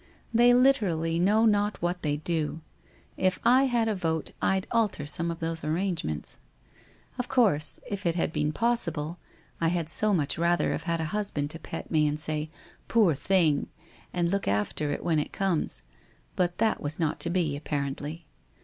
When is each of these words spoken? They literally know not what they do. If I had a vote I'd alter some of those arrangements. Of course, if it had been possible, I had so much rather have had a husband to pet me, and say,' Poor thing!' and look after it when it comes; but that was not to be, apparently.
They 0.33 0.51
literally 0.51 1.19
know 1.19 1.45
not 1.45 1.79
what 1.79 2.01
they 2.01 2.17
do. 2.17 2.61
If 3.17 3.37
I 3.45 3.65
had 3.65 3.87
a 3.87 3.93
vote 3.93 4.31
I'd 4.41 4.65
alter 4.71 5.05
some 5.05 5.29
of 5.29 5.37
those 5.41 5.63
arrangements. 5.63 6.39
Of 7.19 7.27
course, 7.27 7.79
if 7.87 8.03
it 8.07 8.15
had 8.15 8.33
been 8.33 8.51
possible, 8.51 9.19
I 9.61 9.67
had 9.67 9.89
so 9.91 10.11
much 10.11 10.39
rather 10.39 10.71
have 10.71 10.85
had 10.89 11.01
a 11.01 11.05
husband 11.13 11.51
to 11.51 11.59
pet 11.59 11.91
me, 11.91 12.07
and 12.07 12.19
say,' 12.19 12.49
Poor 12.87 13.13
thing!' 13.13 13.67
and 14.11 14.31
look 14.31 14.47
after 14.47 14.89
it 14.89 15.03
when 15.03 15.19
it 15.19 15.31
comes; 15.31 15.83
but 16.35 16.57
that 16.57 16.81
was 16.81 16.99
not 16.99 17.19
to 17.19 17.29
be, 17.29 17.55
apparently. 17.55 18.25